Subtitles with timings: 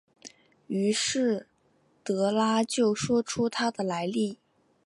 [0.65, 1.45] 于是
[2.03, 4.39] 德拉就说出他的来历。